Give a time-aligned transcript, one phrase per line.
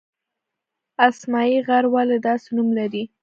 [1.07, 3.03] اسمايي غر ولې داسې نوم لري؟